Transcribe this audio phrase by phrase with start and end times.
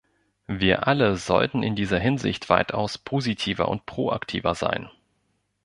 [0.47, 4.89] Wir alle sollten in dieser Hinsicht weitaus positiver und proaktiver sein.